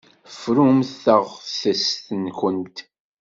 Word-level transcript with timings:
Frumt 0.39 0.95
taɣtest-nkent. 1.03 2.77